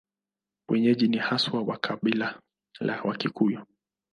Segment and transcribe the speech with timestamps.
[0.69, 2.41] Wenyeji ni haswa wa kabila
[2.79, 3.65] la Wakikuyu.